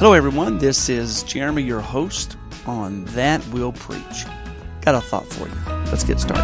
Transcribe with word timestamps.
Hello, 0.00 0.14
everyone. 0.14 0.56
This 0.56 0.88
is 0.88 1.22
Jeremy, 1.24 1.60
your 1.60 1.82
host 1.82 2.38
on 2.64 3.04
That 3.04 3.46
Will 3.48 3.72
Preach. 3.72 4.24
Got 4.80 4.94
a 4.94 5.00
thought 5.02 5.26
for 5.26 5.46
you. 5.46 5.54
Let's 5.90 6.04
get 6.04 6.18
started. 6.18 6.42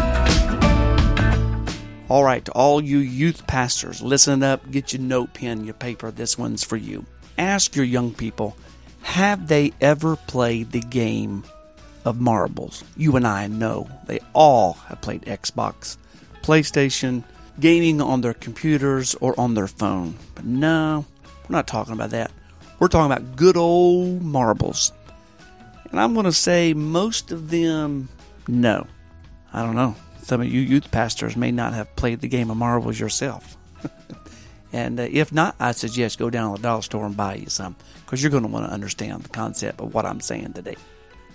All 2.07 2.23
right, 2.23 2.45
to 2.45 2.51
all 2.51 2.79
you 2.83 2.99
youth 2.99 3.47
pastors, 3.47 3.99
listen 3.99 4.43
up, 4.43 4.69
get 4.69 4.93
your 4.93 5.01
note 5.01 5.33
pen, 5.33 5.65
your 5.65 5.73
paper. 5.73 6.11
This 6.11 6.37
one's 6.37 6.63
for 6.63 6.77
you. 6.77 7.07
Ask 7.39 7.75
your 7.75 7.83
young 7.83 8.13
people 8.13 8.55
have 9.01 9.47
they 9.47 9.73
ever 9.81 10.17
played 10.17 10.71
the 10.71 10.81
game 10.81 11.43
of 12.05 12.21
marbles? 12.21 12.83
You 12.95 13.15
and 13.15 13.25
I 13.25 13.47
know 13.47 13.89
they 14.05 14.19
all 14.33 14.73
have 14.73 15.01
played 15.01 15.23
Xbox, 15.23 15.97
PlayStation, 16.43 17.23
gaming 17.59 18.01
on 18.01 18.21
their 18.21 18.35
computers 18.35 19.15
or 19.15 19.33
on 19.39 19.55
their 19.55 19.67
phone. 19.67 20.13
But 20.35 20.45
no, 20.45 21.05
we're 21.49 21.55
not 21.55 21.65
talking 21.65 21.93
about 21.93 22.11
that. 22.11 22.29
We're 22.79 22.87
talking 22.87 23.11
about 23.11 23.35
good 23.35 23.57
old 23.57 24.21
marbles. 24.21 24.91
And 25.89 25.99
I'm 25.99 26.13
going 26.13 26.25
to 26.25 26.31
say 26.31 26.73
most 26.73 27.31
of 27.31 27.49
them, 27.49 28.09
no. 28.47 28.85
I 29.53 29.63
don't 29.63 29.75
know. 29.75 29.95
Some 30.21 30.41
of 30.41 30.47
you 30.47 30.61
youth 30.61 30.91
pastors 30.91 31.35
may 31.35 31.51
not 31.51 31.73
have 31.73 31.95
played 31.95 32.19
the 32.19 32.27
game 32.27 32.51
of 32.51 32.57
marbles 32.57 32.99
yourself. 32.99 33.57
and 34.73 34.99
uh, 34.99 35.07
if 35.09 35.31
not, 35.31 35.55
I 35.59 35.71
suggest 35.71 36.19
go 36.19 36.29
down 36.29 36.55
to 36.55 36.61
the 36.61 36.67
dollar 36.67 36.81
store 36.81 37.05
and 37.05 37.15
buy 37.15 37.35
you 37.35 37.47
some 37.47 37.75
because 38.05 38.21
you're 38.21 38.31
going 38.31 38.43
to 38.43 38.49
want 38.49 38.65
to 38.65 38.73
understand 38.73 39.23
the 39.23 39.29
concept 39.29 39.79
of 39.79 39.93
what 39.93 40.05
I'm 40.05 40.19
saying 40.19 40.53
today. 40.53 40.75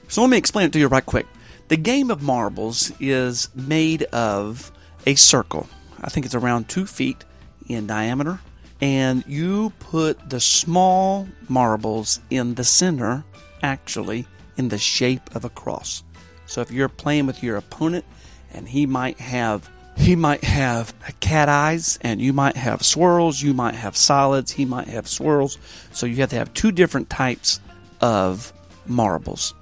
So 0.08 0.20
let 0.20 0.30
me 0.30 0.36
explain 0.36 0.66
it 0.66 0.72
to 0.74 0.78
you 0.78 0.88
right 0.88 1.04
quick. 1.04 1.26
The 1.68 1.76
game 1.76 2.10
of 2.10 2.22
marbles 2.22 2.92
is 3.00 3.48
made 3.54 4.02
of 4.04 4.70
a 5.06 5.14
circle. 5.14 5.66
I 6.02 6.10
think 6.10 6.26
it's 6.26 6.34
around 6.34 6.68
two 6.68 6.84
feet 6.86 7.24
in 7.66 7.86
diameter 7.86 8.40
and 8.82 9.24
you 9.28 9.72
put 9.78 10.28
the 10.28 10.40
small 10.40 11.28
marbles 11.48 12.18
in 12.30 12.56
the 12.56 12.64
center, 12.64 13.24
actually, 13.62 14.26
in 14.56 14.68
the 14.68 14.76
shape 14.76 15.34
of 15.36 15.44
a 15.44 15.48
cross. 15.48 16.02
So 16.46 16.60
if 16.60 16.72
you're 16.72 16.88
playing 16.88 17.26
with 17.26 17.42
your 17.42 17.56
opponent 17.56 18.04
and 18.52 18.68
he 18.68 18.84
might 18.84 19.18
have 19.18 19.70
he 19.96 20.16
might 20.16 20.42
have 20.42 20.94
cat 21.20 21.50
eyes 21.50 21.98
and 22.00 22.20
you 22.20 22.32
might 22.32 22.56
have 22.56 22.82
swirls, 22.82 23.42
you 23.42 23.54
might 23.54 23.74
have 23.74 23.96
solids, 23.96 24.50
he 24.50 24.64
might 24.64 24.88
have 24.88 25.06
swirls. 25.06 25.58
So 25.92 26.06
you 26.06 26.16
have 26.16 26.30
to 26.30 26.36
have 26.36 26.52
two 26.54 26.72
different 26.72 27.10
types 27.10 27.60
of 28.00 28.52
marbles. 28.86 29.54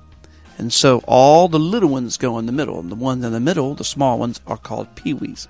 And 0.56 0.72
so 0.72 1.02
all 1.06 1.48
the 1.48 1.58
little 1.58 1.88
ones 1.88 2.16
go 2.16 2.38
in 2.38 2.46
the 2.46 2.52
middle. 2.52 2.78
And 2.78 2.90
the 2.90 2.96
ones 2.96 3.24
in 3.24 3.32
the 3.32 3.40
middle, 3.40 3.74
the 3.74 3.84
small 3.84 4.20
ones, 4.20 4.40
are 4.46 4.56
called 4.56 4.94
peewees. 4.94 5.48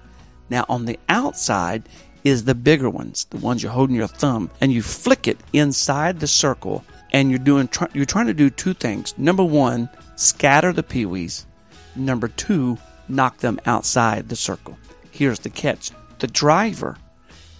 Now 0.49 0.65
on 0.69 0.87
the 0.87 0.99
outside, 1.11 1.87
is 2.25 2.45
the 2.45 2.55
bigger 2.55 2.91
ones, 2.91 3.27
the 3.31 3.39
ones 3.39 3.63
you're 3.63 3.73
holding 3.73 3.97
your 3.97 4.07
thumb, 4.07 4.51
and 4.61 4.73
you 4.73 4.83
flick 4.83 5.27
it 5.27 5.39
inside 5.53 6.21
the 6.21 6.27
circle, 6.27 6.85
and 7.13 7.31
you're 7.31 7.39
doing 7.39 7.69
you're 7.93 8.05
trying 8.05 8.27
to 8.27 8.35
do 8.35 8.51
two 8.51 8.75
things. 8.75 9.15
Number 9.19 9.45
one, 9.45 9.89
scatter 10.17 10.73
the 10.73 10.83
peewees. 10.83 11.47
Number 11.97 12.29
two, 12.29 12.79
knock 13.09 13.39
them 13.39 13.61
outside 13.67 14.29
the 14.29 14.37
circle. 14.37 14.79
Here's 15.11 15.41
the 15.41 15.51
catch: 15.51 15.91
the 16.19 16.27
driver 16.27 16.97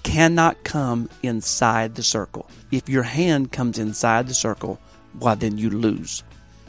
cannot 0.03 0.63
come 0.65 1.09
inside 1.23 1.95
the 1.95 2.03
circle. 2.03 2.49
If 2.71 2.89
your 2.89 3.03
hand 3.03 3.53
comes 3.53 3.79
inside 3.79 4.29
the 4.29 4.35
circle, 4.35 4.79
well, 5.19 5.37
then 5.37 5.59
you 5.59 5.71
lose. 5.71 6.23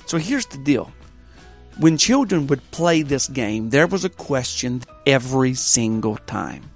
So 0.05 0.17
here's 0.17 0.47
the 0.47 0.57
deal. 0.57 0.91
When 1.79 1.97
children 1.97 2.47
would 2.47 2.69
play 2.71 3.01
this 3.01 3.27
game, 3.27 3.69
there 3.69 3.87
was 3.87 4.03
a 4.03 4.09
question 4.09 4.81
every 5.05 5.53
single 5.53 6.17
time. 6.17 6.69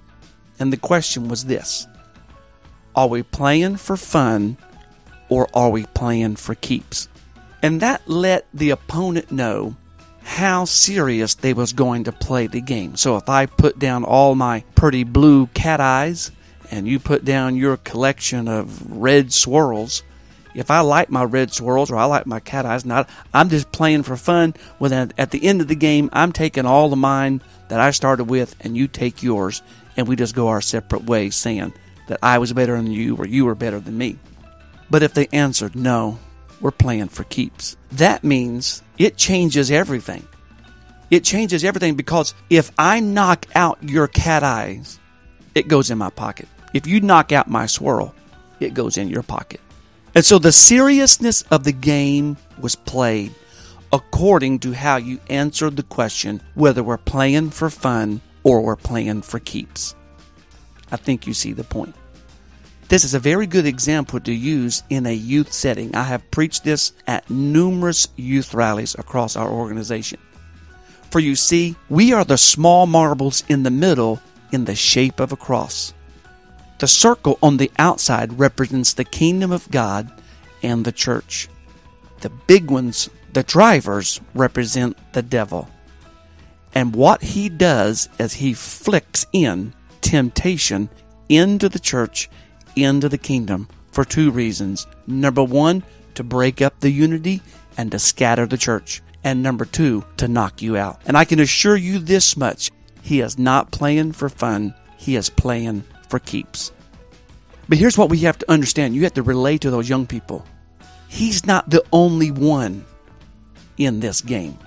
And 0.58 0.72
the 0.72 0.76
question 0.76 1.28
was 1.28 1.44
this 1.44 1.86
Are 2.94 3.08
we 3.08 3.22
playing 3.22 3.76
for 3.76 3.96
fun 3.96 4.56
or 5.28 5.48
are 5.54 5.70
we 5.70 5.84
playing 5.86 6.36
for 6.36 6.54
keeps? 6.54 7.08
And 7.62 7.80
that 7.80 8.08
let 8.08 8.46
the 8.54 8.70
opponent 8.70 9.32
know 9.32 9.76
how 10.22 10.64
serious 10.64 11.34
they 11.34 11.52
was 11.52 11.72
going 11.72 12.04
to 12.04 12.12
play 12.12 12.46
the 12.46 12.60
game. 12.60 12.96
So 12.96 13.16
if 13.16 13.28
I 13.28 13.46
put 13.46 13.78
down 13.78 14.04
all 14.04 14.34
my 14.34 14.64
pretty 14.74 15.04
blue 15.04 15.46
cat 15.48 15.80
eyes 15.80 16.32
and 16.70 16.86
you 16.86 16.98
put 16.98 17.24
down 17.24 17.56
your 17.56 17.76
collection 17.76 18.48
of 18.48 18.90
red 18.90 19.32
swirls, 19.32 20.02
if 20.56 20.70
I 20.70 20.80
like 20.80 21.10
my 21.10 21.22
red 21.22 21.52
swirls 21.52 21.90
or 21.90 21.96
I 21.96 22.06
like 22.06 22.26
my 22.26 22.40
cat 22.40 22.66
eyes, 22.66 22.84
not 22.84 23.08
I'm 23.32 23.48
just 23.50 23.70
playing 23.72 24.02
for 24.02 24.16
fun. 24.16 24.54
Well, 24.78 24.90
then 24.90 25.12
at 25.16 25.30
the 25.30 25.44
end 25.44 25.60
of 25.60 25.68
the 25.68 25.76
game, 25.76 26.10
I'm 26.12 26.32
taking 26.32 26.66
all 26.66 26.92
of 26.92 26.98
mine 26.98 27.42
that 27.68 27.78
I 27.78 27.90
started 27.90 28.24
with, 28.24 28.56
and 28.60 28.76
you 28.76 28.88
take 28.88 29.22
yours, 29.22 29.62
and 29.96 30.06
we 30.06 30.16
just 30.16 30.34
go 30.34 30.48
our 30.48 30.60
separate 30.60 31.04
ways, 31.04 31.36
saying 31.36 31.72
that 32.08 32.18
I 32.22 32.38
was 32.38 32.52
better 32.52 32.76
than 32.76 32.90
you 32.90 33.16
or 33.16 33.26
you 33.26 33.44
were 33.44 33.54
better 33.54 33.80
than 33.80 33.98
me. 33.98 34.18
But 34.90 35.02
if 35.02 35.14
they 35.14 35.26
answered 35.32 35.74
no, 35.74 36.18
we're 36.60 36.70
playing 36.70 37.08
for 37.08 37.24
keeps. 37.24 37.76
That 37.92 38.24
means 38.24 38.82
it 38.98 39.16
changes 39.16 39.70
everything. 39.70 40.26
It 41.10 41.24
changes 41.24 41.64
everything 41.64 41.94
because 41.94 42.34
if 42.50 42.70
I 42.78 43.00
knock 43.00 43.46
out 43.54 43.78
your 43.82 44.08
cat 44.08 44.42
eyes, 44.42 44.98
it 45.54 45.68
goes 45.68 45.90
in 45.90 45.98
my 45.98 46.10
pocket. 46.10 46.48
If 46.74 46.86
you 46.86 47.00
knock 47.00 47.32
out 47.32 47.48
my 47.48 47.66
swirl, 47.66 48.14
it 48.60 48.74
goes 48.74 48.96
in 48.96 49.08
your 49.08 49.22
pocket. 49.22 49.60
And 50.14 50.24
so 50.24 50.38
the 50.38 50.52
seriousness 50.52 51.42
of 51.50 51.64
the 51.64 51.72
game 51.72 52.36
was 52.58 52.74
played 52.74 53.34
according 53.92 54.58
to 54.60 54.72
how 54.72 54.96
you 54.96 55.20
answered 55.30 55.76
the 55.76 55.82
question 55.82 56.42
whether 56.54 56.82
we're 56.82 56.96
playing 56.96 57.50
for 57.50 57.70
fun 57.70 58.20
or 58.46 58.60
we're 58.60 58.76
playing 58.76 59.22
for 59.22 59.40
keeps. 59.40 59.96
I 60.92 60.96
think 60.96 61.26
you 61.26 61.34
see 61.34 61.52
the 61.52 61.64
point. 61.64 61.96
This 62.88 63.02
is 63.02 63.12
a 63.12 63.18
very 63.18 63.48
good 63.48 63.66
example 63.66 64.20
to 64.20 64.32
use 64.32 64.84
in 64.88 65.04
a 65.04 65.12
youth 65.12 65.52
setting. 65.52 65.96
I 65.96 66.04
have 66.04 66.30
preached 66.30 66.62
this 66.62 66.92
at 67.08 67.28
numerous 67.28 68.06
youth 68.14 68.54
rallies 68.54 68.94
across 68.94 69.34
our 69.34 69.50
organization. 69.50 70.20
For 71.10 71.18
you 71.18 71.34
see, 71.34 71.74
we 71.88 72.12
are 72.12 72.24
the 72.24 72.38
small 72.38 72.86
marbles 72.86 73.42
in 73.48 73.64
the 73.64 73.70
middle 73.72 74.20
in 74.52 74.64
the 74.64 74.76
shape 74.76 75.18
of 75.18 75.32
a 75.32 75.36
cross. 75.36 75.92
The 76.78 76.86
circle 76.86 77.40
on 77.42 77.56
the 77.56 77.72
outside 77.80 78.38
represents 78.38 78.92
the 78.92 79.04
kingdom 79.04 79.50
of 79.50 79.68
God 79.72 80.08
and 80.62 80.84
the 80.84 80.92
church. 80.92 81.48
The 82.20 82.30
big 82.30 82.70
ones, 82.70 83.10
the 83.32 83.42
drivers, 83.42 84.20
represent 84.34 84.96
the 85.14 85.22
devil. 85.22 85.68
And 86.76 86.94
what 86.94 87.22
he 87.22 87.48
does 87.48 88.10
is 88.18 88.34
he 88.34 88.52
flicks 88.52 89.24
in 89.32 89.72
temptation 90.02 90.90
into 91.26 91.70
the 91.70 91.78
church, 91.78 92.28
into 92.76 93.08
the 93.08 93.16
kingdom 93.16 93.66
for 93.92 94.04
two 94.04 94.30
reasons. 94.30 94.86
Number 95.06 95.42
one, 95.42 95.84
to 96.16 96.22
break 96.22 96.60
up 96.60 96.78
the 96.80 96.90
unity 96.90 97.40
and 97.78 97.90
to 97.92 97.98
scatter 97.98 98.44
the 98.44 98.58
church. 98.58 99.00
And 99.24 99.42
number 99.42 99.64
two, 99.64 100.04
to 100.18 100.28
knock 100.28 100.60
you 100.60 100.76
out. 100.76 101.00
And 101.06 101.16
I 101.16 101.24
can 101.24 101.40
assure 101.40 101.76
you 101.76 101.98
this 101.98 102.36
much 102.36 102.70
he 103.00 103.22
is 103.22 103.38
not 103.38 103.70
playing 103.70 104.12
for 104.12 104.28
fun, 104.28 104.74
he 104.98 105.16
is 105.16 105.30
playing 105.30 105.82
for 106.10 106.18
keeps. 106.18 106.72
But 107.70 107.78
here's 107.78 107.96
what 107.96 108.10
we 108.10 108.18
have 108.18 108.36
to 108.36 108.52
understand 108.52 108.94
you 108.94 109.04
have 109.04 109.14
to 109.14 109.22
relate 109.22 109.62
to 109.62 109.70
those 109.70 109.88
young 109.88 110.06
people. 110.06 110.44
He's 111.08 111.46
not 111.46 111.70
the 111.70 111.82
only 111.90 112.30
one 112.30 112.84
in 113.78 114.00
this 114.00 114.20
game. 114.20 114.58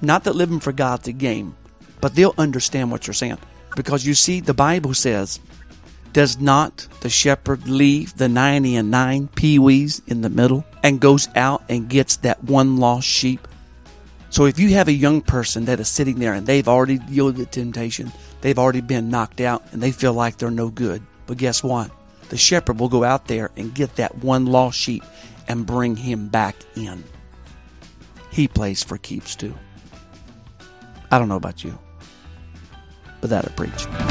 Not 0.00 0.24
that 0.24 0.36
living 0.36 0.60
for 0.60 0.72
God's 0.72 1.08
a 1.08 1.12
game, 1.12 1.56
but 2.00 2.14
they'll 2.14 2.34
understand 2.38 2.90
what 2.90 3.06
you're 3.06 3.14
saying. 3.14 3.38
Because 3.76 4.06
you 4.06 4.14
see, 4.14 4.40
the 4.40 4.54
Bible 4.54 4.94
says, 4.94 5.40
Does 6.12 6.40
not 6.40 6.86
the 7.00 7.08
shepherd 7.08 7.68
leave 7.68 8.16
the 8.16 8.28
90 8.28 8.76
and 8.76 8.90
9 8.90 9.28
peewees 9.28 10.06
in 10.08 10.20
the 10.20 10.30
middle 10.30 10.64
and 10.82 11.00
goes 11.00 11.28
out 11.34 11.62
and 11.68 11.88
gets 11.88 12.16
that 12.18 12.42
one 12.44 12.76
lost 12.76 13.08
sheep? 13.08 13.46
So 14.30 14.44
if 14.44 14.58
you 14.58 14.70
have 14.74 14.88
a 14.88 14.92
young 14.92 15.22
person 15.22 15.64
that 15.64 15.80
is 15.80 15.88
sitting 15.88 16.18
there 16.18 16.34
and 16.34 16.46
they've 16.46 16.68
already 16.68 17.00
yielded 17.08 17.50
to 17.52 17.60
temptation, 17.60 18.12
they've 18.40 18.58
already 18.58 18.82
been 18.82 19.10
knocked 19.10 19.40
out, 19.40 19.64
and 19.72 19.82
they 19.82 19.90
feel 19.90 20.12
like 20.12 20.36
they're 20.36 20.50
no 20.50 20.68
good, 20.68 21.02
but 21.26 21.38
guess 21.38 21.62
what? 21.62 21.90
The 22.28 22.36
shepherd 22.36 22.78
will 22.78 22.90
go 22.90 23.04
out 23.04 23.26
there 23.26 23.50
and 23.56 23.74
get 23.74 23.96
that 23.96 24.18
one 24.18 24.44
lost 24.46 24.78
sheep 24.78 25.02
and 25.48 25.64
bring 25.64 25.96
him 25.96 26.28
back 26.28 26.56
in. 26.76 27.04
He 28.30 28.48
plays 28.48 28.84
for 28.84 28.98
keeps 28.98 29.34
too. 29.34 29.54
I 31.10 31.18
don't 31.18 31.28
know 31.28 31.36
about 31.36 31.64
you 31.64 31.78
but 33.20 33.30
that'll 33.30 33.52
preach. 33.52 34.07